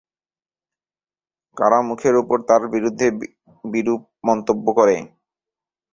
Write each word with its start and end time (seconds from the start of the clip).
কারো 1.57 1.79
মুখের 1.89 2.15
ওপর 2.21 2.37
তার 2.49 2.61
বিরুদ্ধে 2.73 3.07
বিরূপ 3.63 4.01
মন্তব্য 4.27 4.65
করে। 4.77 4.95